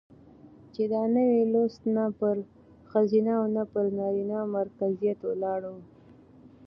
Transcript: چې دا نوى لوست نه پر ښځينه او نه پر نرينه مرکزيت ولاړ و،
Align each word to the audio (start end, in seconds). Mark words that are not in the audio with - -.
چې 0.73 0.83
دا 0.93 1.03
نوى 1.15 1.41
لوست 1.53 1.81
نه 1.95 2.05
پر 2.19 2.35
ښځينه 2.91 3.31
او 3.39 3.45
نه 3.55 3.63
پر 3.71 3.85
نرينه 3.99 4.39
مرکزيت 4.55 5.19
ولاړ 5.25 5.61
و، 5.71 5.73